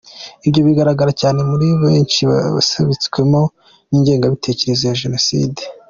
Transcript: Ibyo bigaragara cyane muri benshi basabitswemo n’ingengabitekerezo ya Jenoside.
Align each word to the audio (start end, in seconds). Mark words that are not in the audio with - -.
Ibyo 0.47 0.59
bigaragara 0.67 1.11
cyane 1.21 1.39
muri 1.49 1.67
benshi 1.83 2.19
basabitswemo 2.55 3.41
n’ingengabitekerezo 3.89 4.81
ya 4.85 4.97
Jenoside. 5.03 5.61